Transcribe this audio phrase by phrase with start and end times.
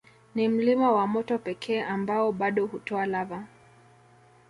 [0.35, 3.43] Ni mlima wa moto pekee ambao bado hutoa lava